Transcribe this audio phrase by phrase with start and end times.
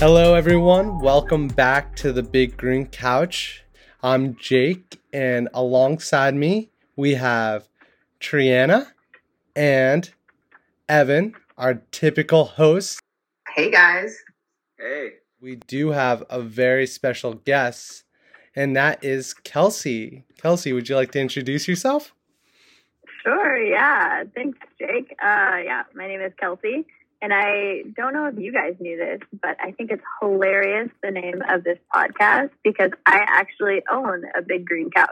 [0.00, 1.00] Hello, everyone.
[1.00, 3.64] Welcome back to the Big Green Couch.
[4.00, 7.68] I'm Jake, and alongside me, we have
[8.20, 8.92] Triana
[9.56, 10.08] and
[10.88, 13.00] Evan, our typical host.
[13.56, 14.16] Hey, guys.
[14.78, 15.14] Hey.
[15.40, 18.04] We do have a very special guest,
[18.54, 20.22] and that is Kelsie.
[20.40, 22.14] Kelsie, would you like to introduce yourself?
[23.24, 24.22] Sure, yeah.
[24.32, 25.10] Thanks, Jake.
[25.20, 26.84] Uh, yeah, my name is Kelsie.
[27.20, 31.10] And I don't know if you guys knew this, but I think it's hilarious the
[31.10, 35.10] name of this podcast because I actually own a big green couch.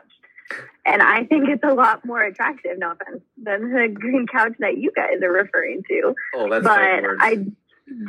[0.85, 4.79] And I think it's a lot more attractive, no offense, than the green couch that
[4.79, 6.15] you guys are referring to.
[6.37, 7.05] Oh, that's but.
[7.21, 7.47] I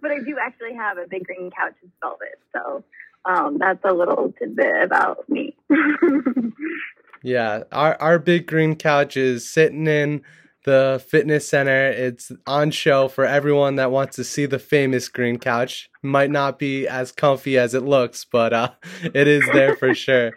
[0.00, 2.38] but I do actually have a big green couch in velvet.
[2.54, 2.84] So
[3.24, 5.56] um, that's a little tidbit about me.
[7.22, 10.22] yeah, our our big green couch is sitting in
[10.64, 11.88] the fitness center.
[11.88, 15.90] It's on show for everyone that wants to see the famous green couch.
[16.02, 18.70] Might not be as comfy as it looks, but uh,
[19.02, 20.32] it is there for sure.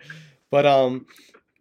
[0.52, 1.06] But um,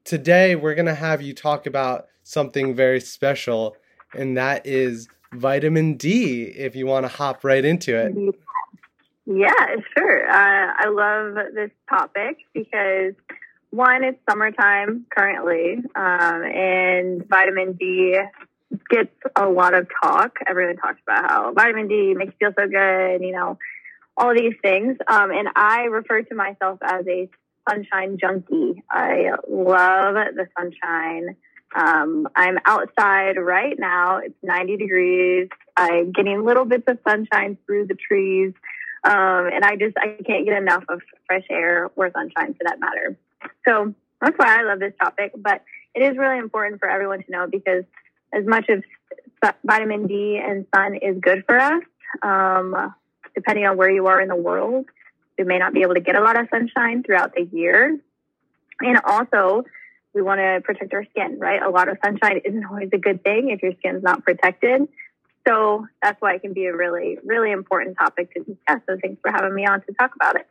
[0.05, 3.77] today we're gonna have you talk about something very special,
[4.17, 6.45] and that is vitamin D.
[6.45, 8.15] If you want to hop right into it.
[9.27, 10.31] Yeah, sure.
[10.31, 13.15] Uh, I love this topic because
[13.71, 18.17] one, it's summertime currently, um, and vitamin D
[18.89, 20.37] gets a lot of talk.
[20.47, 23.59] Everyone talks about how vitamin D makes you feel so good, you know,
[24.17, 24.97] all these things.
[25.07, 27.29] Um, and I refer to myself as a
[27.69, 28.83] sunshine junkie.
[28.91, 31.37] I love the sunshine.
[31.75, 34.19] Um, I'm outside right now.
[34.19, 35.49] It's 90 degrees.
[35.77, 38.53] I'm getting little bits of sunshine through the trees.
[39.03, 42.79] Um, and I just, I can't get enough of fresh air or sunshine for that
[42.79, 43.19] matter.
[43.67, 45.33] So that's why I love this topic.
[45.37, 45.63] But
[45.95, 47.85] it is really important for everyone to know because
[48.35, 48.81] as much as
[49.65, 51.83] vitamin D and sun is good for us,
[52.23, 52.95] um,
[53.35, 54.87] depending on where you are in the world,
[55.39, 57.99] we may not be able to get a lot of sunshine throughout the year.
[58.81, 59.65] And also,
[60.15, 61.61] we want to protect our skin, right?
[61.63, 64.89] A lot of sunshine isn't always a good thing if your skin's not protected.
[65.47, 68.81] So that's why it can be a really, really important topic to discuss.
[68.89, 70.47] So thanks for having me on to talk about it.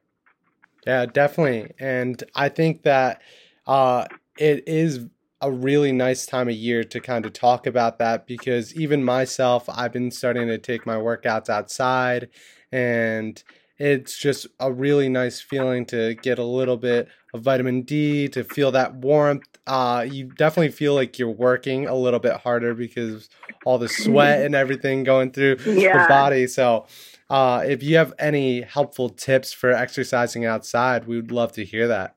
[0.85, 1.73] Yeah, definitely.
[1.79, 3.21] And I think that
[3.65, 4.05] uh,
[4.38, 5.07] it is
[5.44, 9.66] a really nice time of year to kind of talk about that because even myself,
[9.68, 12.30] I've been starting to take my workouts outside
[12.72, 13.44] and
[13.78, 18.46] it's just a really nice feeling to get a little bit of vitamin D, to
[18.46, 19.44] feel that warmth.
[19.68, 23.30] Uh, you definitely feel like you're working a little bit harder because
[23.66, 26.04] all the sweat and everything going through yeah.
[26.04, 26.48] the body.
[26.48, 26.86] So,
[27.30, 31.88] uh, if you have any helpful tips for exercising outside, we would love to hear
[31.88, 32.16] that.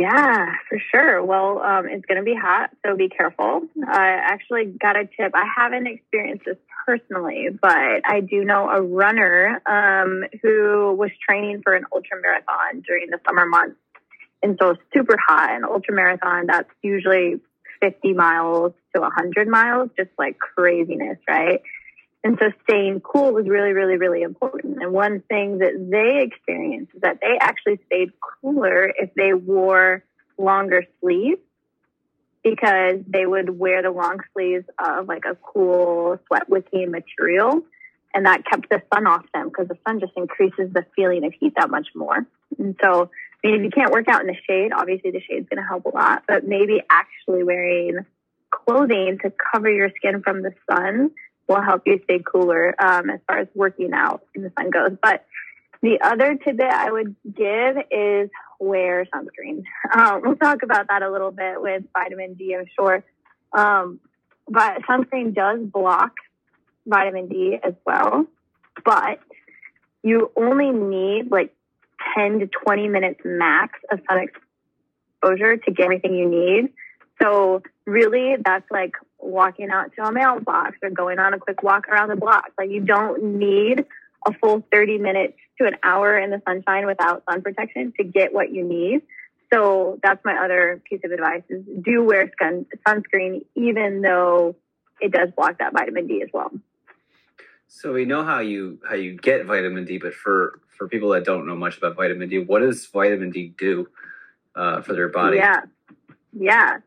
[0.00, 1.22] Yeah, for sure.
[1.22, 3.62] Well, um, it's going to be hot, so be careful.
[3.86, 5.32] I actually got a tip.
[5.34, 6.56] I haven't experienced this
[6.86, 12.80] personally, but I do know a runner um, who was training for an ultra marathon
[12.86, 13.76] during the summer months.
[14.42, 17.40] And so it's super hot, an ultra marathon, that's usually
[17.82, 21.60] 50 miles to 100 miles, just like craziness, right?
[22.22, 24.82] And so staying cool was really, really, really important.
[24.82, 30.04] And one thing that they experienced is that they actually stayed cooler if they wore
[30.36, 31.40] longer sleeves
[32.42, 37.62] because they would wear the long sleeves of like a cool sweat wicking material.
[38.12, 41.32] And that kept the sun off them because the sun just increases the feeling of
[41.38, 42.26] heat that much more.
[42.58, 43.10] And so,
[43.44, 45.66] I mean, if you can't work out in the shade, obviously the shade's going to
[45.66, 48.04] help a lot, but maybe actually wearing
[48.50, 51.12] clothing to cover your skin from the sun
[51.50, 54.96] will help you stay cooler um, as far as working out in the sun goes.
[55.02, 55.26] But
[55.82, 58.30] the other tidbit I would give is
[58.60, 59.64] wear sunscreen.
[59.92, 63.02] Um, we'll talk about that a little bit with vitamin D, I'm sure.
[63.52, 63.98] Um,
[64.48, 66.12] but sunscreen does block
[66.86, 68.26] vitamin D as well,
[68.84, 69.18] but
[70.04, 71.52] you only need like
[72.16, 74.28] 10 to 20 minutes max of sun
[75.20, 76.72] exposure to get everything you need.
[77.20, 81.88] So really, that's like walking out to a mailbox or going on a quick walk
[81.88, 82.50] around the block.
[82.58, 83.84] Like you don't need
[84.26, 88.32] a full 30 minutes to an hour in the sunshine without sun protection to get
[88.32, 89.02] what you need.
[89.52, 94.56] So that's my other piece of advice is do wear sun, sunscreen even though
[95.00, 96.50] it does block that vitamin D as well.
[97.68, 101.24] So we know how you how you get vitamin D, but for for people that
[101.24, 103.88] don't know much about vitamin D, what does vitamin D do
[104.54, 105.36] uh, for their body?
[105.36, 105.60] Yeah,
[106.32, 106.78] yeah.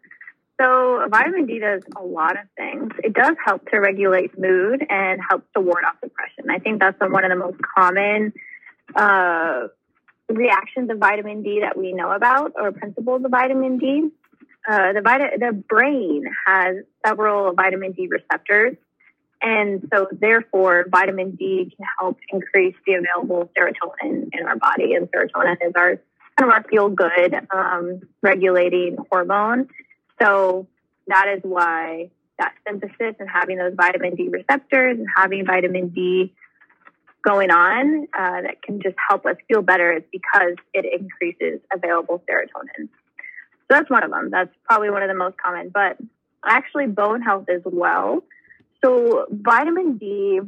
[0.64, 2.94] So vitamin D does a lot of things.
[3.04, 6.46] It does help to regulate mood and helps to ward off depression.
[6.50, 8.32] I think that's one of the most common
[8.96, 9.68] uh,
[10.30, 14.10] reactions of vitamin D that we know about, or principles of vitamin D.
[14.66, 18.78] Uh, the vita- the brain has several vitamin D receptors,
[19.44, 24.94] And so, therefore, vitamin D can help increase the available serotonin in our body.
[24.94, 26.00] And serotonin is our
[26.40, 29.68] kind of our feel good um, regulating hormone.
[30.24, 30.68] So,
[31.08, 32.10] that is why
[32.40, 36.34] that synthesis and having those vitamin D receptors and having vitamin D
[37.24, 42.22] going on uh, that can just help us feel better is because it increases available
[42.30, 42.88] serotonin.
[42.88, 44.30] So that's one of them.
[44.30, 45.98] That's probably one of the most common, but
[46.46, 48.24] actually bone health as well.
[48.84, 50.42] So vitamin D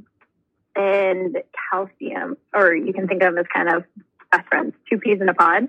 [0.76, 1.38] and
[1.72, 3.84] calcium, or you can think of them as kind of
[4.32, 5.68] best friends, two peas in a pod.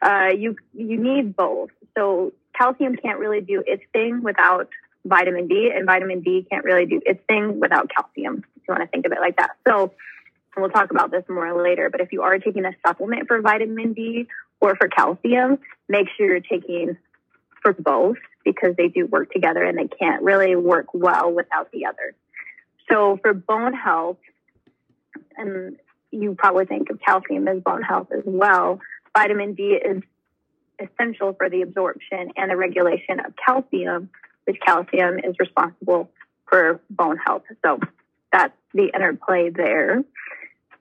[0.00, 1.70] Uh, you you need both.
[1.96, 4.68] So calcium can't really do its thing without
[5.04, 8.44] vitamin D, and vitamin D can't really do its thing without calcium.
[8.56, 9.56] If you want to think of it like that.
[9.66, 9.92] So
[10.56, 11.90] we'll talk about this more later.
[11.90, 14.26] But if you are taking a supplement for vitamin D
[14.60, 15.58] or for calcium,
[15.88, 16.96] make sure you're taking
[17.62, 21.86] for both because they do work together and they can't really work well without the
[21.86, 22.14] other.
[22.90, 24.18] So for bone health,
[25.36, 25.76] and
[26.10, 28.80] you probably think of calcium as bone health as well,
[29.16, 30.02] vitamin D is
[30.80, 34.10] essential for the absorption and the regulation of calcium,
[34.44, 36.10] which calcium is responsible
[36.48, 37.42] for bone health.
[37.64, 37.80] So
[38.32, 40.04] that's the interplay there.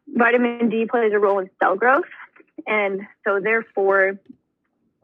[0.08, 2.06] Vitamin D plays a role in cell growth.
[2.68, 4.20] And so therefore,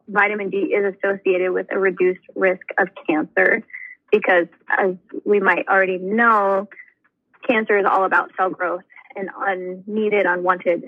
[0.08, 3.62] vitamin D is associated with a reduced risk of cancer
[4.10, 4.94] because, as
[5.24, 6.68] we might already know,
[7.48, 8.84] cancer is all about cell growth
[9.16, 10.84] and unneeded, unwanted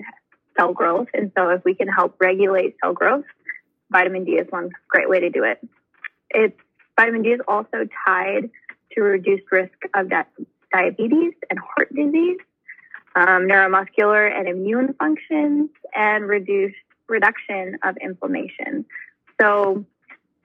[0.57, 1.07] cell growth.
[1.13, 3.25] And so, if we can help regulate cell growth,
[3.95, 5.57] vitamin D is one great way to do it.
[6.29, 6.59] It's
[6.99, 8.49] vitamin D is also tied
[8.91, 10.25] to reduced risk of di-
[10.73, 12.39] diabetes and heart disease,
[13.15, 16.75] um, neuromuscular and immune functions, and reduced
[17.07, 18.85] reduction of inflammation.
[19.39, 19.85] So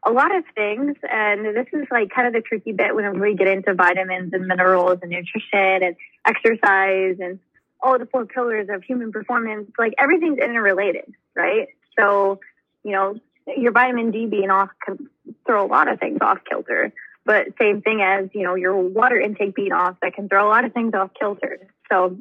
[0.05, 3.35] a lot of things, and this is like kind of the tricky bit when we
[3.35, 7.41] get into vitamins and minerals and nutrition and exercise and
[7.83, 9.71] all the four pillars of human performance.
[9.77, 11.69] Like everything's interrelated, right?
[11.99, 12.39] So,
[12.85, 15.09] you know, your vitamin D being off can
[15.47, 16.93] throw a lot of things off kilter.
[17.25, 20.51] But same thing as, you know, your water intake being off, that can throw a
[20.51, 21.59] lot of things off kilter.
[21.91, 22.17] So,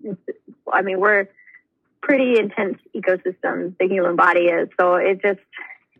[0.71, 1.27] I mean, we're
[2.01, 4.69] pretty intense ecosystems, the human body is.
[4.79, 5.39] So it just,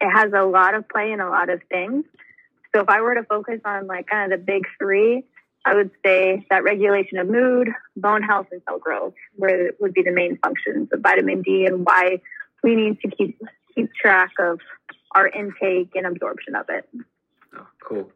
[0.02, 2.06] it has a lot of play in a lot of things.
[2.74, 5.24] So if I were to focus on like kind of the big three,
[5.66, 10.04] I would say that regulation of mood, bone health, and cell growth where would be
[10.04, 12.22] the main functions of vitamin D and why
[12.64, 13.42] we need to keep
[13.76, 14.60] keep track of
[15.14, 16.88] our intake and absorption of it.
[17.56, 18.12] Oh, cool.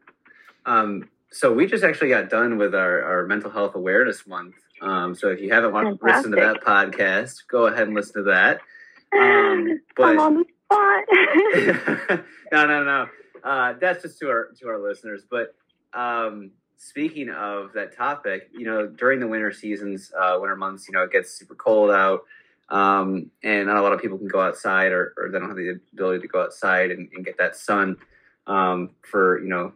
[0.66, 4.54] Um, so we just actually got done with our, our mental health awareness month.
[4.80, 6.02] Um, so if you haven't Fantastic.
[6.02, 8.60] listened to that podcast, go ahead and listen to that.
[9.14, 12.24] Um, but I'm on the spot.
[12.52, 13.06] no, no, no.
[13.44, 15.22] Uh, that's just to our to our listeners.
[15.30, 15.54] But
[15.92, 20.94] um, speaking of that topic, you know, during the winter seasons, uh, winter months, you
[20.94, 22.22] know, it gets super cold out,
[22.68, 25.56] um, and not a lot of people can go outside, or, or they don't have
[25.56, 27.96] the ability to go outside and, and get that sun
[28.46, 29.72] um, for you know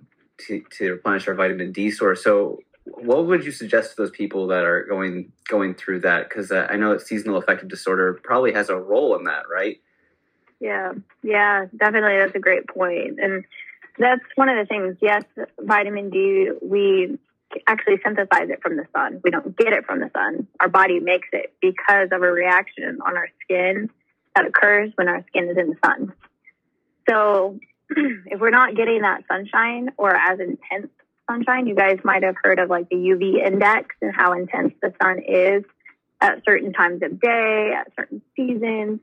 [0.47, 2.23] to, to replenish our vitamin D source.
[2.23, 6.29] So, what would you suggest to those people that are going going through that?
[6.29, 9.81] Because uh, I know that seasonal affective disorder probably has a role in that, right?
[10.61, 12.19] Yeah, yeah, definitely.
[12.19, 13.45] That's a great point, and
[13.99, 14.97] that's one of the things.
[15.01, 15.25] Yes,
[15.61, 17.19] vitamin D, we
[17.67, 19.21] actually synthesize it from the sun.
[19.25, 20.47] We don't get it from the sun.
[20.61, 23.91] Our body makes it because of a reaction on our skin
[24.37, 26.13] that occurs when our skin is in the sun.
[27.09, 27.59] So
[27.91, 30.93] if we're not getting that sunshine or as intense
[31.31, 34.93] sunshine, you guys might have heard of like the UV index and how intense the
[35.03, 35.65] sun is
[36.21, 39.01] at certain times of day, at certain seasons.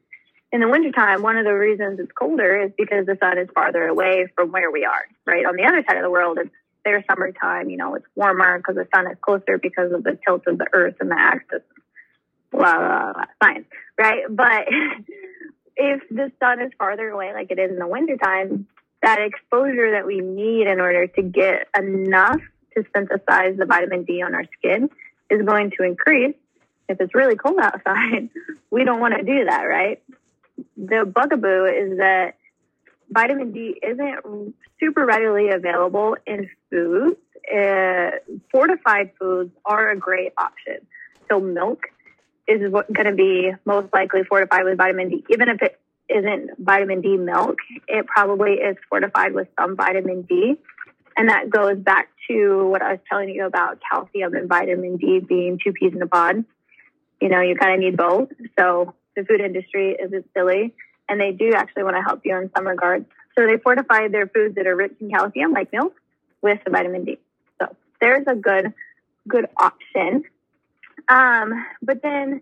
[0.52, 3.88] In the wintertime, one of the reasons it's colder is because the sun is farther
[3.88, 5.46] away from where we are, right?
[5.46, 6.50] On the other side of the world, it's
[6.86, 10.44] their summertime, you know, it's warmer because the sun is closer because of the tilt
[10.48, 11.62] of the earth and the axis.
[12.52, 13.66] Blah, blah, blah, science,
[14.00, 14.24] right?
[14.30, 14.68] But
[15.76, 18.68] if the sun is farther away, like it is in the wintertime,
[19.02, 22.40] that exposure that we need in order to get enough
[22.76, 24.90] to synthesize the vitamin D on our skin
[25.30, 26.36] is going to increase.
[26.88, 28.30] If it's really cold outside,
[28.72, 30.02] we don't want to do that, right?
[30.78, 32.36] The bugaboo is that
[33.10, 37.18] vitamin D isn't super readily available in foods.
[37.52, 38.12] Uh,
[38.52, 40.86] fortified foods are a great option.
[41.30, 41.84] So milk
[42.48, 47.02] is going to be most likely fortified with vitamin D, even if it isn't vitamin
[47.02, 47.58] D milk.
[47.88, 50.56] It probably is fortified with some vitamin D.
[51.18, 55.20] And that goes back to what I was telling you about calcium and vitamin D
[55.20, 56.44] being two peas in a pod.
[57.22, 58.30] You know, you kind of need both.
[58.60, 60.74] So the food industry isn't silly.
[61.08, 63.06] And they do actually want to help you in some regards.
[63.38, 65.94] So they fortify their foods that are rich in calcium, like milk,
[66.42, 67.20] with the vitamin D.
[67.62, 68.74] So there's a good,
[69.28, 70.24] good option.
[71.08, 72.42] Um, but then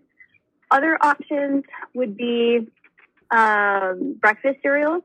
[0.70, 2.68] other options would be
[3.30, 5.02] um, breakfast cereals.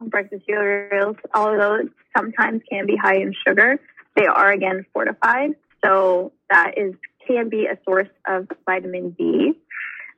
[0.00, 1.78] Breakfast cereals, although
[2.16, 3.78] sometimes can be high in sugar.
[4.16, 5.52] They are again fortified,
[5.84, 6.94] so that is
[7.26, 9.52] can be a source of vitamin D.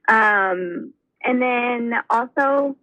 [0.08, 2.76] Um, and then also,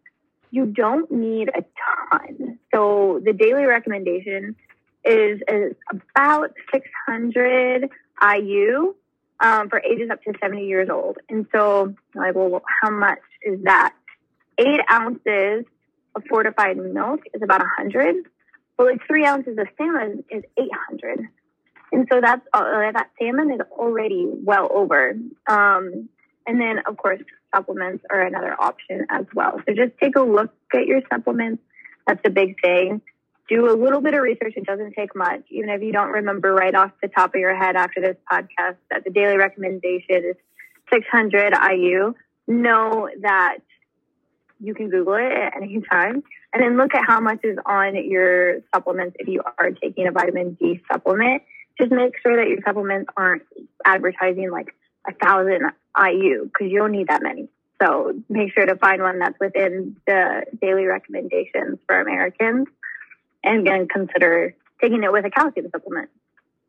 [0.51, 1.63] you don't need a
[2.11, 2.59] ton.
[2.73, 4.55] So the daily recommendation
[5.03, 7.89] is, is about 600
[8.21, 8.95] IU
[9.39, 11.17] um, for ages up to 70 years old.
[11.29, 13.93] And so, like, well, how much is that?
[14.57, 15.65] Eight ounces
[16.15, 18.15] of fortified milk is about 100.
[18.77, 21.27] Well, like three ounces of salmon is 800.
[21.93, 25.13] And so that's uh, that salmon is already well over.
[25.47, 26.09] Um,
[26.47, 27.21] and then, of course,
[27.55, 29.61] supplements are another option as well.
[29.67, 31.61] So just take a look at your supplements.
[32.07, 33.01] That's a big thing
[33.51, 34.53] do a little bit of research.
[34.55, 35.41] It doesn't take much.
[35.49, 38.77] Even if you don't remember right off the top of your head after this podcast
[38.89, 40.35] that the daily recommendation is
[40.91, 42.13] 600 IU,
[42.47, 43.57] know that
[44.61, 47.95] you can Google it at any time and then look at how much is on
[48.09, 51.43] your supplements if you are taking a vitamin D supplement.
[51.77, 53.43] Just make sure that your supplements aren't
[53.83, 54.75] advertising like
[55.07, 57.49] a thousand IU because you don't need that many.
[57.81, 62.67] So make sure to find one that's within the daily recommendations for Americans
[63.43, 66.09] and again consider taking it with a calcium supplement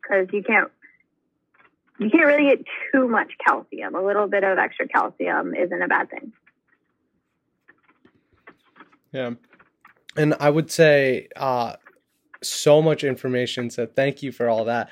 [0.01, 0.71] because you can't
[1.99, 3.95] you can't really get too much calcium.
[3.95, 6.33] A little bit of extra calcium isn't a bad thing.
[9.11, 9.31] Yeah.
[10.17, 11.75] And I would say uh,
[12.41, 13.69] so much information.
[13.69, 14.89] So thank you for all that.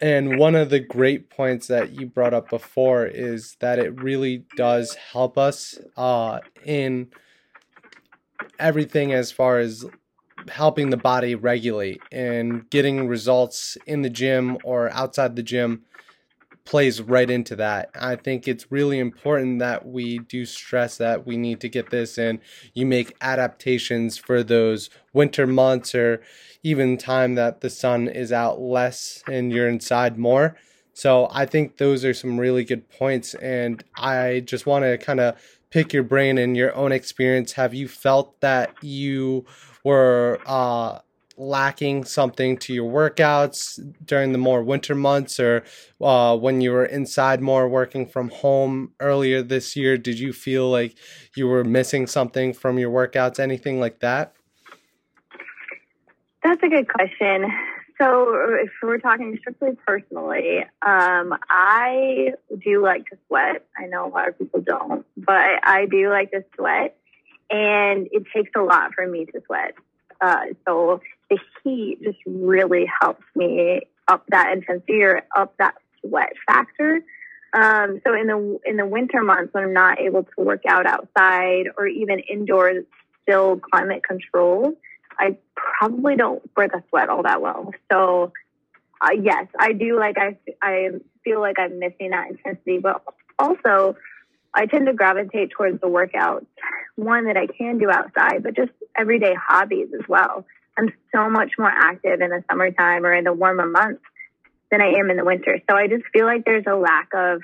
[0.00, 4.44] And one of the great points that you brought up before is that it really
[4.56, 7.08] does help us uh, in
[8.58, 9.86] everything as far as
[10.48, 15.82] helping the body regulate and getting results in the gym or outside the gym
[16.66, 17.90] plays right into that.
[17.98, 22.18] I think it's really important that we do stress that we need to get this
[22.18, 22.40] in.
[22.74, 26.20] You make adaptations for those winter months or
[26.62, 30.56] even time that the sun is out less and you're inside more.
[30.92, 35.20] So I think those are some really good points and I just want to kind
[35.20, 35.36] of
[35.70, 37.52] pick your brain and your own experience.
[37.52, 39.44] Have you felt that you
[39.84, 40.98] were uh,
[41.36, 45.64] lacking something to your workouts during the more winter months or
[46.00, 49.98] uh, when you were inside more working from home earlier this year?
[49.98, 50.96] Did you feel like
[51.36, 54.34] you were missing something from your workouts, anything like that?
[56.42, 57.50] That's a good question.
[57.98, 63.66] So, if we're talking strictly personally, um, I do like to sweat.
[63.76, 66.96] I know a lot of people don't, but I do like to sweat
[67.50, 69.74] and it takes a lot for me to sweat.
[70.20, 76.32] Uh, so the heat just really helps me up that intensity or up that sweat
[76.46, 77.02] factor.
[77.52, 80.86] Um, so in the in the winter months when I'm not able to work out
[80.86, 82.84] outside or even indoors,
[83.22, 84.76] still climate controlled,
[85.18, 87.72] I probably don't break a sweat all that well.
[87.90, 88.32] So
[89.00, 90.90] uh, yes, I do like I I
[91.24, 93.02] feel like I'm missing that intensity, but
[93.38, 93.96] also
[94.54, 96.46] I tend to gravitate towards the workouts,
[96.96, 100.46] one that I can do outside, but just everyday hobbies as well.
[100.78, 104.02] I'm so much more active in the summertime or in the warmer months
[104.70, 105.60] than I am in the winter.
[105.68, 107.40] So I just feel like there's a lack of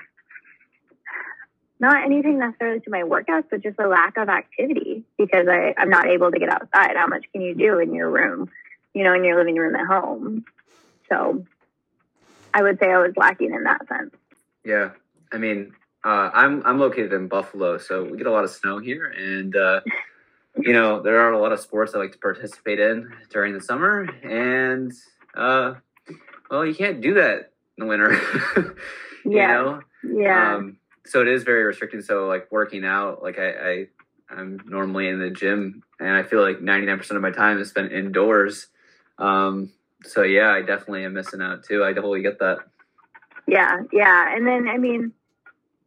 [1.79, 5.89] not anything necessarily to my workouts, but just a lack of activity because I, I'm
[5.89, 6.95] not able to get outside.
[6.95, 8.49] How much can you do in your room,
[8.93, 10.45] you know, in your living room at home?
[11.09, 11.45] So
[12.53, 14.13] I would say I was lacking in that sense.
[14.63, 14.91] Yeah.
[15.31, 15.73] I mean,
[16.05, 19.55] uh, I'm I'm located in Buffalo, so we get a lot of snow here, and
[19.55, 19.79] uh,
[20.57, 23.61] you know there are a lot of sports I like to participate in during the
[23.61, 24.91] summer, and
[25.35, 25.75] uh,
[26.49, 28.13] well, you can't do that in the winter.
[29.25, 29.47] you Yeah.
[29.47, 30.55] know, Yeah.
[30.55, 32.05] um, so it is very restricted.
[32.05, 33.87] So like working out, like I, I
[34.29, 37.69] I'm normally in the gym, and I feel like 99 percent of my time is
[37.69, 38.67] spent indoors.
[39.17, 39.71] Um,
[40.03, 41.83] so yeah, I definitely am missing out too.
[41.83, 42.59] I totally get that.
[43.47, 44.35] Yeah, yeah.
[44.35, 45.13] And then I mean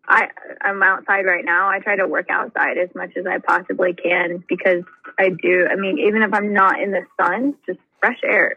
[0.08, 0.28] I
[0.60, 1.68] I'm outside right now.
[1.68, 4.84] I try to work outside as much as I possibly can because
[5.18, 8.56] I do I mean, even if I'm not in the sun, just fresh air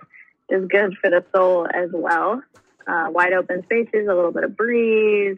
[0.50, 2.42] is good for the soul as well.
[2.88, 5.38] Uh, wide open spaces, a little bit of breeze.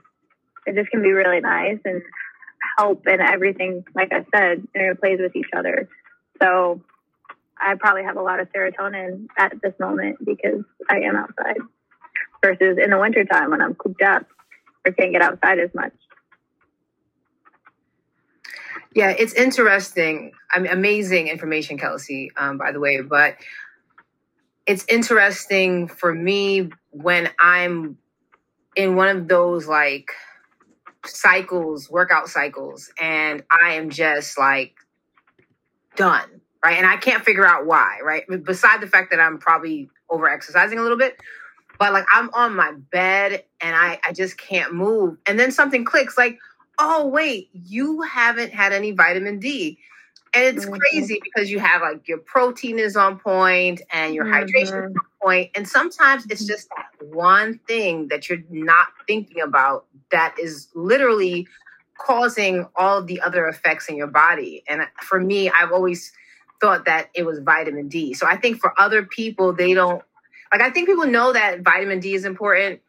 [0.65, 2.01] It just can be really nice and
[2.77, 5.89] help and everything, like I said, interplays with each other.
[6.41, 6.81] So
[7.59, 11.57] I probably have a lot of serotonin at this moment because I am outside
[12.43, 14.25] versus in the wintertime when I'm cooped up
[14.85, 15.93] or can't get outside as much.
[18.93, 20.33] Yeah, it's interesting.
[20.51, 23.01] I mean, amazing information, Kelsie, um, by the way.
[23.01, 23.35] But
[24.65, 27.97] it's interesting for me when I'm
[28.75, 30.11] in one of those like
[31.05, 34.75] cycles, workout cycles, and I am just like
[35.95, 36.77] done, right?
[36.77, 38.23] And I can't figure out why, right?
[38.43, 41.15] Beside the fact that I'm probably over exercising a little bit,
[41.79, 45.17] but like I'm on my bed and I, I just can't move.
[45.25, 46.37] And then something clicks like,
[46.79, 49.77] oh, wait, you haven't had any vitamin D.
[50.33, 50.75] And it's mm-hmm.
[50.75, 54.45] crazy because you have like your protein is on point and your mm-hmm.
[54.45, 55.51] hydration is on point.
[55.55, 61.47] And sometimes it's just that one thing that you're not thinking about that is literally
[61.97, 64.63] causing all the other effects in your body.
[64.67, 66.11] And for me, I've always
[66.61, 68.13] thought that it was vitamin D.
[68.13, 70.01] So I think for other people, they don't
[70.51, 70.61] like.
[70.61, 72.81] I think people know that vitamin D is important,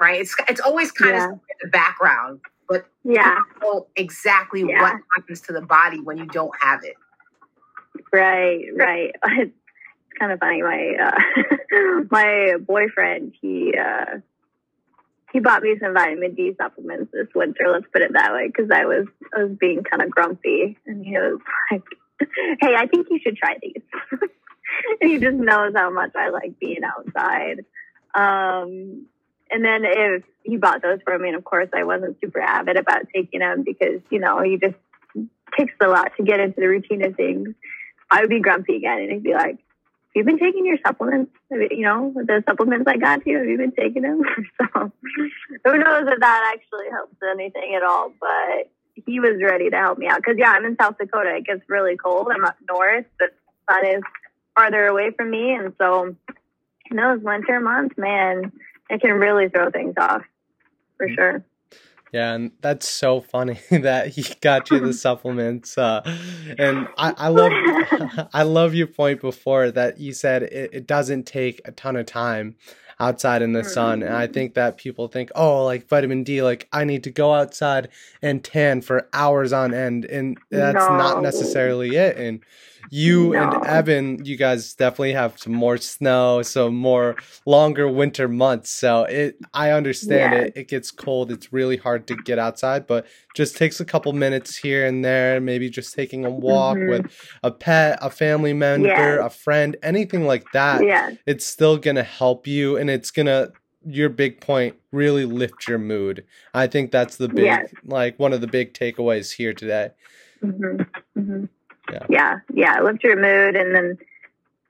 [0.00, 0.20] right?
[0.20, 1.24] It's it's always kind yeah.
[1.26, 4.82] of in the background, but yeah, know exactly yeah.
[4.82, 6.96] what happens to the body when you don't have it.
[8.12, 9.14] Right, right.
[10.08, 10.62] It's kind of funny.
[10.62, 14.20] My uh, my boyfriend, he uh,
[15.30, 17.68] he bought me some vitamin D supplements this winter.
[17.70, 21.04] Let's put it that way, because I was I was being kind of grumpy, and
[21.04, 21.38] he was
[21.70, 21.82] like,
[22.60, 23.82] "Hey, I think you should try these."
[25.00, 27.64] he just knows how much I like being outside.
[28.14, 29.06] Um,
[29.50, 32.76] and then if he bought those for me, and of course I wasn't super avid
[32.76, 34.76] about taking them because you know you just
[35.56, 37.50] takes a lot to get into the routine of things.
[38.10, 39.58] I would be grumpy again, and he'd be like,
[40.14, 43.38] "You've been taking your supplements, you know, the supplements I got you.
[43.38, 44.22] Have you been taking them?"
[44.60, 44.92] so
[45.64, 48.12] who knows if that actually helps anything at all?
[48.20, 48.70] But
[49.06, 51.36] he was ready to help me out because yeah, I'm in South Dakota.
[51.36, 52.28] It gets really cold.
[52.32, 53.34] I'm up north, but
[53.70, 54.02] sun is
[54.56, 56.16] farther away from me, and so
[56.90, 58.52] in those winter months, man,
[58.90, 60.22] it can really throw things off
[60.96, 61.44] for sure.
[62.12, 65.76] Yeah, and that's so funny that he got you the supplements.
[65.76, 66.00] Uh,
[66.58, 67.52] and I, I love
[68.32, 72.06] I love your point before that you said it, it doesn't take a ton of
[72.06, 72.56] time
[72.98, 74.02] outside in the sun.
[74.02, 74.32] And I mm-hmm.
[74.32, 77.88] think that people think, oh, like vitamin D, like I need to go outside
[78.22, 80.06] and tan for hours on end.
[80.06, 80.96] And that's no.
[80.96, 82.16] not necessarily it.
[82.16, 82.40] And
[82.90, 83.50] you no.
[83.50, 88.70] and Evan, you guys definitely have some more snow, so more longer winter months.
[88.70, 90.52] So it, I understand it.
[90.56, 91.30] It gets cold.
[91.30, 95.40] It's really hard to get outside, but just takes a couple minutes here and there.
[95.40, 96.90] Maybe just taking a walk mm-hmm.
[96.90, 100.84] with a pet, a family member, a friend, anything like that.
[100.84, 101.10] Yeah.
[101.26, 103.52] It's still gonna help you, and it's gonna
[103.88, 106.24] your big point really lift your mood.
[106.52, 109.90] I think that's the big, like one of the big takeaways here today.
[110.42, 111.20] Mm-hmm.
[111.20, 111.44] Mm-hmm.
[111.92, 112.06] Yeah.
[112.08, 113.98] yeah, yeah, lift your mood, and then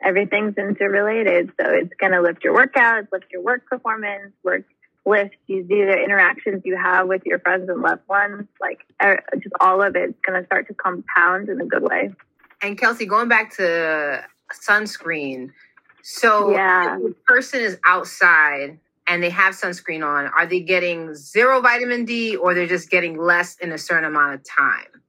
[0.02, 1.52] everything's interrelated.
[1.60, 4.64] So it's going to lift your workouts, lift your work performance, work
[5.06, 8.46] lift you do the interactions you have with your friends and loved ones.
[8.60, 12.12] Like er, just all of it's going to start to compound in a good way.
[12.60, 15.52] And Kelsie, going back to sunscreen.
[16.02, 16.98] So yeah.
[16.98, 22.36] the person is outside and they have sunscreen on, are they getting zero vitamin D
[22.36, 25.02] or they're just getting less in a certain amount of time?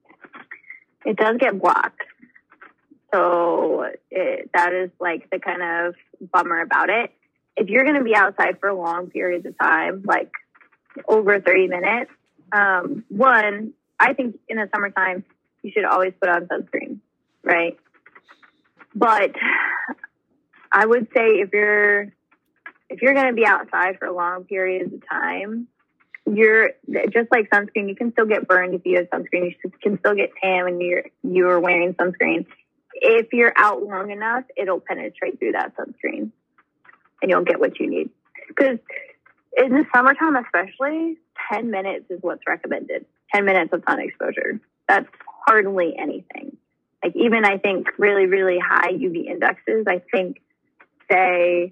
[1.07, 2.01] It does get blocked.
[3.13, 7.11] So it, that is like the kind of bummer about it.
[7.55, 10.29] If you're going to be outside for long periods of time, like
[11.07, 12.11] over 30 minutes,
[12.51, 15.23] um, one, I think in the summertime,
[15.63, 16.99] you should always put on sunscreen,
[17.41, 17.77] right?
[18.93, 19.31] But
[20.73, 22.11] I would say if you're
[22.89, 25.67] if you're going to be outside for long periods of time,
[26.33, 26.71] you're
[27.11, 27.89] just like sunscreen.
[27.89, 29.55] You can still get burned if you have sunscreen.
[29.63, 32.45] You can still get tan when you're you're wearing sunscreen.
[32.93, 36.31] If you're out long enough, it'll penetrate through that sunscreen,
[37.21, 38.09] and you'll get what you need.
[38.47, 38.79] Because
[39.55, 41.17] in the summertime, especially,
[41.51, 43.05] ten minutes is what's recommended.
[43.33, 44.59] Ten minutes of sun exposure.
[44.87, 45.07] That's
[45.47, 46.57] hardly anything.
[47.03, 49.85] Like even I think really really high UV indexes.
[49.87, 50.41] I think
[51.09, 51.71] say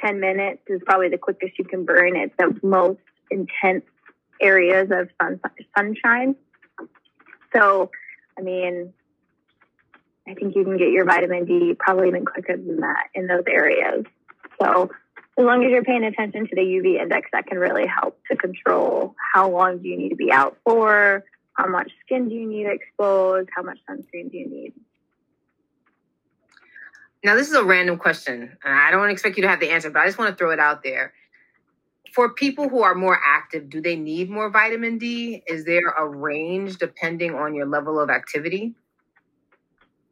[0.00, 2.32] 10 minutes is probably the quickest you can burn it.
[2.38, 3.00] The most
[3.32, 3.84] intense
[4.40, 5.40] areas of sun,
[5.76, 6.36] sunshine.
[7.54, 7.90] So,
[8.38, 8.92] I mean,
[10.26, 13.44] I think you can get your vitamin D probably even quicker than that in those
[13.48, 14.04] areas.
[14.60, 14.90] So,
[15.38, 18.36] as long as you're paying attention to the UV index, that can really help to
[18.36, 22.46] control how long do you need to be out for, how much skin do you
[22.46, 24.72] need exposed, how much sunscreen do you need.
[27.24, 30.00] Now, this is a random question, I don't expect you to have the answer, but
[30.00, 31.14] I just want to throw it out there
[32.12, 35.42] for people who are more active, do they need more vitamin D?
[35.46, 38.74] Is there a range depending on your level of activity?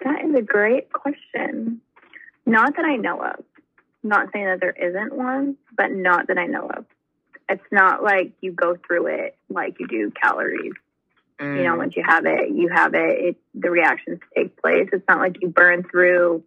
[0.04, 1.80] That is a great question.
[2.46, 3.44] Not that I know of.
[4.02, 6.86] Not saying that there isn't one, but not that I know of.
[7.50, 10.72] It's not like you go through it like you do calories.
[11.38, 11.56] Mm.
[11.58, 11.78] You know, mm.
[11.78, 13.36] once you have it, you have it, it.
[13.54, 14.88] The reactions take place.
[14.92, 16.44] It's not like you burn through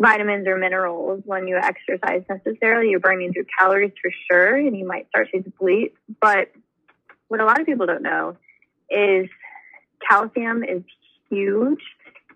[0.00, 2.90] vitamins or minerals when you exercise necessarily.
[2.90, 5.94] You're burning through calories for sure, and you might start to deplete.
[6.20, 6.52] But
[7.28, 8.36] what a lot of people don't know
[8.90, 9.28] is
[10.08, 10.82] calcium is
[11.30, 11.82] huge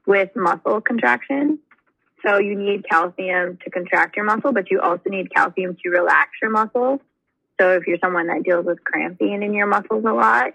[0.06, 1.58] with muscle contraction.
[2.24, 6.30] So you need calcium to contract your muscle, but you also need calcium to relax
[6.40, 7.00] your muscle.
[7.60, 10.54] So if you're someone that deals with cramping in your muscles a lot,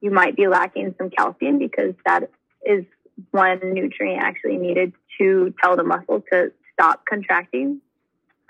[0.00, 2.30] you might be lacking some calcium because that
[2.64, 2.84] is
[3.30, 7.80] one nutrient actually needed to tell the muscle to stop contracting,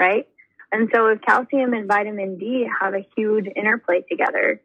[0.01, 0.27] right?
[0.73, 4.61] And so if calcium and vitamin D have a huge interplay together,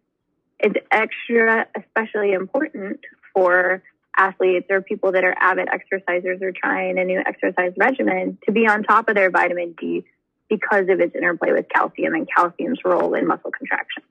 [0.59, 2.99] it's extra especially important
[3.33, 3.81] for
[4.17, 8.67] athletes or people that are avid exercisers or trying a new exercise regimen to be
[8.67, 10.05] on top of their vitamin D
[10.49, 14.03] because of its interplay with calcium and calcium's role in muscle contraction.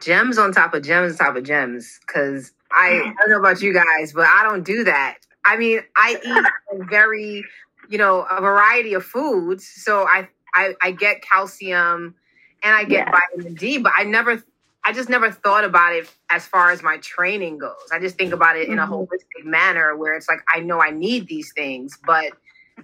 [0.00, 2.00] Gems on top of gems on top of gems.
[2.06, 5.18] Cause I, I don't know about you guys, but I don't do that.
[5.48, 7.44] I mean, I eat a very,
[7.88, 9.66] you know, a variety of foods.
[9.66, 12.14] So I, I, I get calcium
[12.62, 13.18] and I get yeah.
[13.30, 14.42] vitamin D, but I never
[14.84, 17.74] I just never thought about it as far as my training goes.
[17.92, 18.94] I just think about it in a mm-hmm.
[18.94, 22.32] holistic manner where it's like I know I need these things, but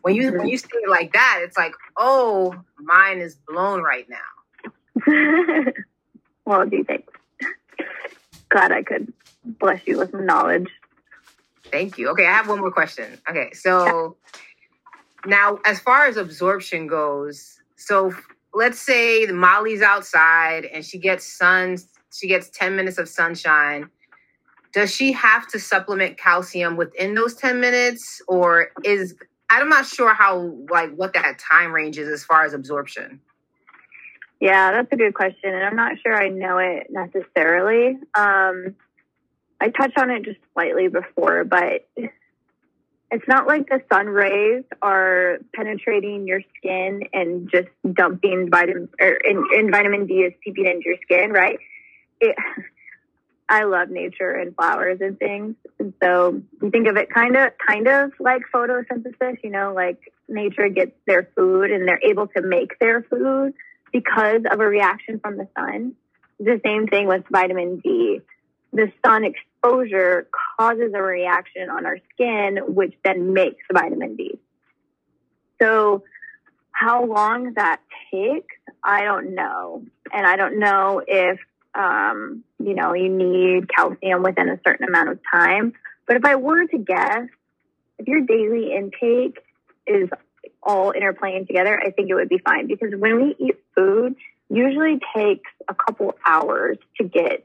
[0.03, 4.07] when you when you say it like that, it's like, oh, mine is blown right
[4.09, 4.92] now.
[6.44, 7.09] well, do you think?
[8.48, 9.12] Glad I could
[9.44, 10.68] bless you with knowledge.
[11.75, 12.09] Thank you.
[12.11, 13.19] Okay, I have one more question.
[13.29, 14.17] Okay, so
[15.27, 18.15] now as far as absorption goes, so
[18.55, 21.79] let's say the Molly's outside and she gets sun
[22.13, 23.91] she gets 10 minutes of sunshine
[24.73, 29.17] does she have to supplement calcium within those 10 minutes or is
[29.51, 33.21] i'm not sure how like what that time range is as far as absorption
[34.39, 38.77] yeah that's a good question and i'm not sure i know it necessarily um,
[39.64, 41.88] i touched on it just slightly before but
[43.11, 49.12] it's not like the sun rays are penetrating your skin and just dumping vitamin or
[49.12, 51.59] in vitamin D is seeping into your skin, right?
[52.20, 52.37] it,
[53.48, 55.57] I love nature and flowers and things.
[55.79, 59.98] And so you think of it kind of, kind of like photosynthesis, you know, like
[60.29, 63.53] nature gets their food and they're able to make their food
[63.92, 65.94] because of a reaction from the sun.
[66.40, 68.20] The same thing with vitamin D.
[68.72, 69.24] The sun
[69.64, 74.38] exposure causes a reaction on our skin, which then makes vitamin D.
[75.61, 76.05] So
[76.72, 79.83] how long that takes, I don't know.
[80.12, 81.38] And I don't know if
[81.74, 85.72] um, you know, you need calcium within a certain amount of time.
[86.07, 87.27] But if I were to guess,
[87.98, 89.38] if your daily intake
[89.87, 90.09] is
[90.62, 94.14] all interplaying together, I think it would be fine because when we eat food,
[94.48, 97.44] usually takes a couple hours to get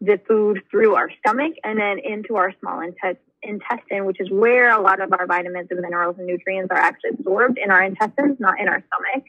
[0.00, 4.80] the food through our stomach and then into our small intestine, which is where a
[4.80, 8.60] lot of our vitamins and minerals and nutrients are actually absorbed in our intestines, not
[8.60, 9.28] in our stomach.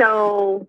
[0.00, 0.66] So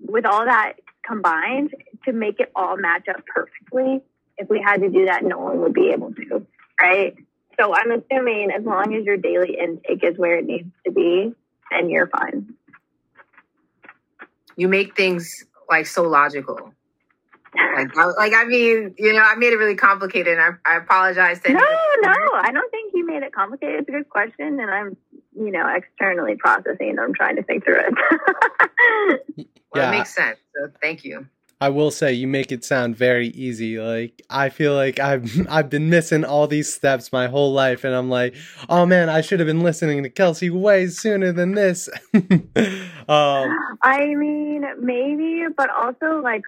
[0.00, 0.74] with all that
[1.06, 4.02] combined to make it all match up perfectly.
[4.36, 6.46] If we had to do that, no one would be able to,
[6.80, 7.16] right?
[7.58, 11.34] So I'm assuming as long as your daily intake is where it needs to be,
[11.70, 12.54] then you're fine.
[14.56, 16.72] You make things like so logical.
[17.74, 20.38] Like, like I mean, you know, I made it really complicated.
[20.38, 21.52] And I, I apologize to.
[21.52, 23.80] No, no, I don't think you made it complicated.
[23.80, 24.96] It's a good question, and I'm,
[25.36, 26.96] you know, externally processing.
[27.00, 27.94] I'm trying to think through it.
[29.36, 29.88] well, yeah.
[29.88, 30.38] it makes sense.
[30.56, 31.26] So thank you.
[31.60, 33.80] I will say you make it sound very easy.
[33.80, 37.94] Like I feel like I've I've been missing all these steps my whole life, and
[37.94, 38.34] I'm like,
[38.68, 41.88] oh man, I should have been listening to Kelsie way sooner than this.
[42.14, 46.44] um, I mean, maybe, but also like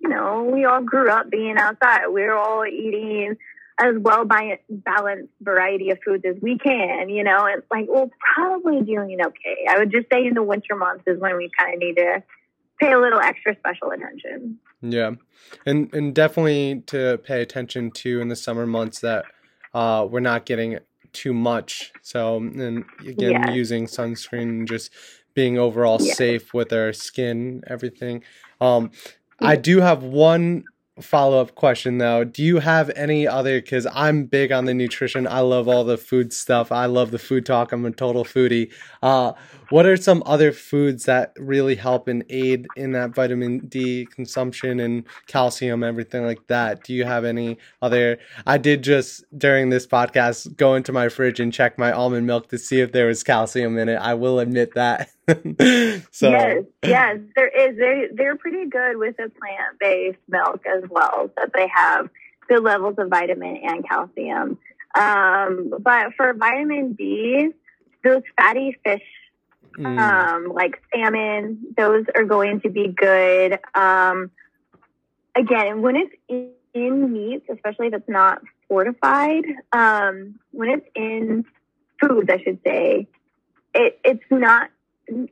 [0.00, 2.06] you know, we all grew up being outside.
[2.08, 3.36] We're all eating
[3.78, 8.08] as well by balanced variety of foods as we can, you know, and like we're
[8.34, 9.66] probably doing okay.
[9.68, 12.22] I would just say in the winter months is when we kind of need to
[12.80, 14.58] pay a little extra special attention.
[14.82, 15.12] Yeah,
[15.66, 19.24] and and definitely to pay attention to in the summer months that
[19.72, 20.78] uh, we're not getting
[21.12, 21.92] too much.
[22.02, 23.50] So and again, yeah.
[23.52, 24.90] using sunscreen and just
[25.34, 26.14] being overall yeah.
[26.14, 28.22] safe with our skin, everything.
[28.60, 28.90] Um,
[29.40, 30.64] I do have one
[31.00, 32.24] follow up question though.
[32.24, 33.60] Do you have any other?
[33.60, 35.26] Because I'm big on the nutrition.
[35.26, 36.70] I love all the food stuff.
[36.70, 37.72] I love the food talk.
[37.72, 38.72] I'm a total foodie.
[39.02, 39.32] Uh,
[39.70, 44.78] what are some other foods that really help and aid in that vitamin D consumption
[44.78, 46.84] and calcium, everything like that?
[46.84, 48.18] Do you have any other?
[48.46, 52.50] I did just during this podcast go into my fridge and check my almond milk
[52.50, 53.96] to see if there was calcium in it.
[53.96, 55.10] I will admit that.
[56.10, 57.78] so yes, yes, there is.
[57.78, 61.30] They they're pretty good with the plant based milk as well.
[61.36, 62.10] That they have
[62.48, 64.58] good levels of vitamin and calcium.
[64.94, 67.50] Um, but for vitamin D,
[68.04, 69.02] those fatty fish,
[69.78, 69.98] mm.
[69.98, 73.58] um, like salmon, those are going to be good.
[73.74, 74.30] Um,
[75.34, 81.44] again, when it's in, in meats, especially if it's not fortified, um, when it's in
[82.00, 83.08] foods, I should say,
[83.74, 84.70] it, it's not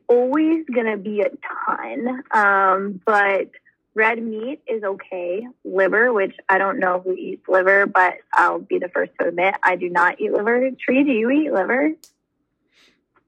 [0.07, 1.29] always going to be a
[1.67, 2.23] ton.
[2.31, 3.49] Um, but
[3.95, 5.45] red meat is okay.
[5.63, 9.55] Liver, which I don't know who eats liver, but I'll be the first to admit
[9.63, 10.69] I do not eat liver.
[10.79, 11.91] Tree, do you eat liver?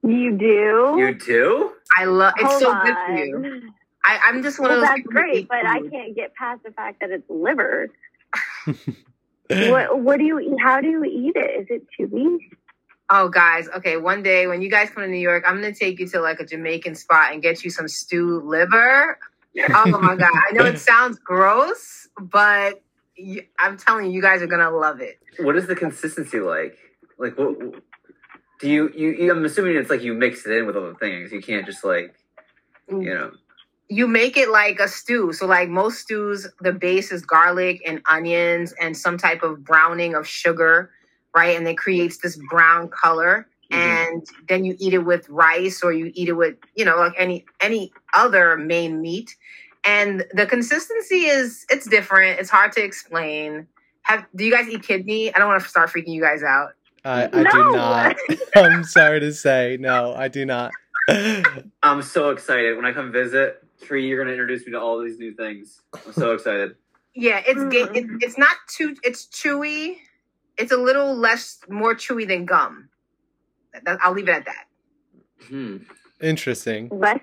[0.02, 0.94] You do?
[0.98, 1.72] You do?
[1.96, 2.84] I love it's Hold so on.
[2.84, 3.62] good for you.
[4.04, 6.62] I, I'm just one Well, of those that's great, eat but I can't get past
[6.62, 7.88] the fact that it's liver.
[9.48, 10.52] what what do you eat?
[10.60, 11.60] How do you eat it?
[11.62, 12.38] Is it chewy?
[13.08, 13.68] Oh, guys.
[13.68, 13.96] Okay.
[13.96, 16.20] One day when you guys come to New York, I'm going to take you to
[16.20, 19.18] like a Jamaican spot and get you some stewed liver.
[19.70, 20.32] Oh my God.
[20.48, 22.82] I know it sounds gross, but
[23.58, 25.18] I'm telling you, you guys are going to love it.
[25.38, 26.76] What is the consistency like?
[27.18, 27.56] Like, what
[28.60, 29.30] do you, you, you?
[29.30, 31.32] I'm assuming it's like you mix it in with other things.
[31.32, 32.14] You can't just like,
[32.90, 33.04] mm.
[33.04, 33.30] you know.
[33.88, 35.32] You make it like a stew.
[35.32, 40.14] So, like most stews, the base is garlic and onions and some type of browning
[40.14, 40.90] of sugar,
[41.36, 41.56] right?
[41.56, 43.46] And it creates this brown color.
[43.70, 43.76] Mhm.
[43.76, 47.12] And then you eat it with rice or you eat it with, you know, like
[47.18, 49.36] any any other main meat.
[49.84, 52.40] And the consistency is it's different.
[52.40, 53.66] It's hard to explain.
[54.02, 55.34] Have do you guys eat kidney?
[55.34, 56.70] I don't want to start freaking you guys out.
[57.04, 58.16] I, I do not.
[58.56, 60.72] I'm sorry to say, no, I do not.
[61.82, 63.62] I'm so excited when I come visit.
[63.82, 65.82] Tree, you're gonna introduce me to all these new things.
[65.94, 66.76] I'm so excited.
[67.14, 67.96] Yeah, it's ga- Mm.
[67.96, 69.98] it, it's not too it's chewy.
[70.58, 72.88] It's a little less more chewy than gum.
[73.86, 74.64] I'll leave it at that.
[75.48, 75.76] Hmm.
[76.20, 76.88] Interesting.
[76.90, 77.20] Less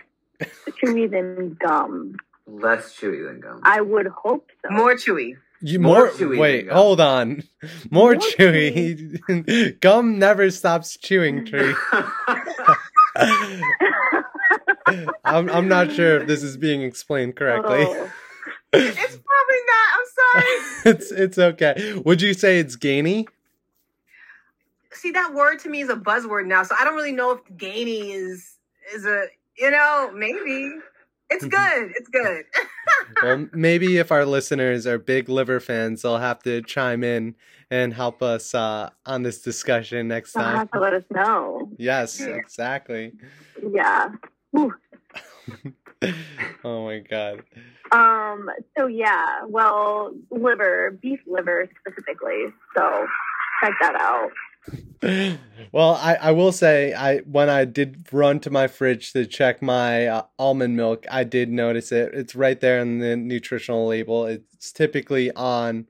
[0.84, 2.16] chewy than gum.
[2.46, 3.62] Less chewy than gum.
[3.64, 4.70] I would hope so.
[4.74, 5.36] More chewy.
[5.62, 6.76] You More more, chewy wait, than gum.
[6.78, 7.44] hold on.
[7.90, 9.80] More, More chewy.
[9.80, 11.74] Gum never stops chewing tree.
[15.24, 17.86] I'm I'm not sure if this is being explained correctly.
[17.88, 18.12] Oh.
[18.74, 19.88] It's probably not.
[19.94, 20.58] I'm sorry.
[20.96, 22.02] it's it's okay.
[22.06, 23.28] Would you say it's gainy?
[24.92, 27.58] See, that word to me is a buzzword now, so I don't really know if
[27.58, 28.58] gainy is
[28.94, 29.26] is a
[29.58, 30.72] you know maybe.
[31.30, 31.92] It's good.
[31.96, 32.46] It's good.
[33.22, 37.36] Well, maybe if our listeners are big liver fans, they'll have to chime in
[37.70, 40.58] and help us uh, on this discussion next You'll time.
[40.58, 41.70] have to let us know.
[41.78, 43.14] Yes, exactly.
[43.62, 44.10] Yeah.
[46.66, 47.44] Oh my god.
[47.92, 48.50] Um.
[48.78, 49.42] So yeah.
[49.46, 52.46] Well, liver, beef liver specifically.
[52.74, 53.06] So
[53.62, 54.32] check that out.
[55.74, 59.62] well, I, I will say I when I did run to my fridge to check
[59.62, 62.14] my uh, almond milk, I did notice it.
[62.14, 64.26] It's right there in the nutritional label.
[64.26, 65.88] It's typically on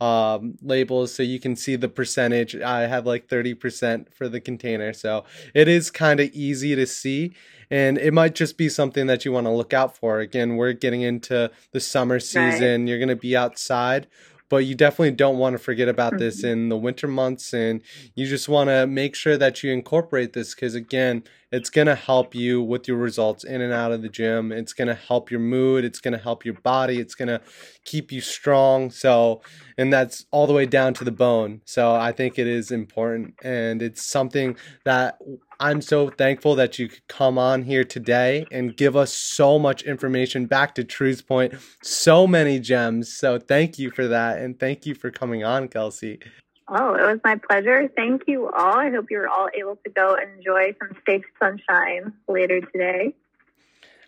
[0.00, 2.56] um, labels, so you can see the percentage.
[2.56, 5.24] I have like thirty percent for the container, so
[5.54, 7.32] it is kind of easy to see.
[7.70, 10.20] And it might just be something that you want to look out for.
[10.20, 12.86] Again, we're getting into the summer season.
[12.86, 14.06] You're going to be outside,
[14.48, 16.20] but you definitely don't want to forget about mm-hmm.
[16.20, 17.52] this in the winter months.
[17.52, 17.82] And
[18.14, 21.94] you just want to make sure that you incorporate this because, again, it's going to
[21.94, 24.52] help you with your results in and out of the gym.
[24.52, 25.84] It's going to help your mood.
[25.84, 26.98] It's going to help your body.
[26.98, 27.40] It's going to
[27.84, 28.90] keep you strong.
[28.90, 29.42] So,
[29.78, 31.62] and that's all the way down to the bone.
[31.64, 33.34] So, I think it is important.
[33.42, 35.18] And it's something that
[35.58, 39.82] I'm so thankful that you could come on here today and give us so much
[39.82, 43.12] information back to True's point, so many gems.
[43.12, 44.38] So thank you for that.
[44.38, 46.22] And thank you for coming on, Kelsie.
[46.68, 47.88] Oh, it was my pleasure.
[47.94, 48.78] Thank you all.
[48.78, 53.14] I hope you're all able to go enjoy some safe sunshine later today.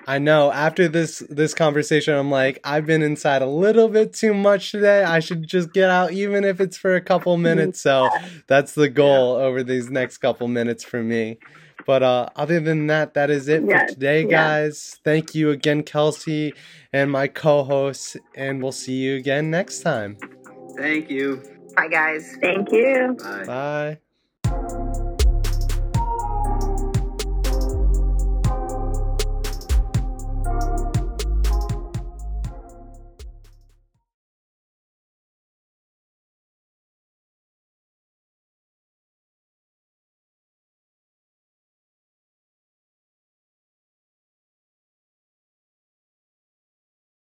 [0.07, 4.33] I know after this this conversation I'm like I've been inside a little bit too
[4.35, 5.03] much today.
[5.05, 7.81] I should just get out even if it's for a couple minutes.
[7.81, 8.09] So
[8.47, 11.39] that's the goal over these next couple minutes for me.
[11.87, 14.29] But uh, other than that, that is it Yes, for today, yeah.
[14.29, 15.01] guys.
[15.05, 16.53] Thank you again, Kelsie,
[16.93, 20.19] and my co-hosts, and we'll see you again next time.
[20.77, 21.43] Thank you.
[21.77, 22.37] Bye, guys.
[22.43, 23.17] Thank you.
[23.19, 23.45] Bye.
[23.47, 23.99] Bye.